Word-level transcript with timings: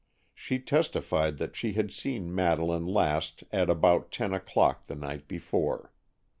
She 0.33 0.57
testified 0.57 1.37
that 1.37 1.55
she 1.55 1.73
had 1.73 1.91
seen 1.91 2.33
Madeleine 2.33 2.85
last 2.85 3.43
at 3.51 3.69
about 3.69 4.11
ten 4.11 4.33
o'clock 4.33 4.87
the 4.87 4.95
night 4.95 5.27
before. 5.27 5.93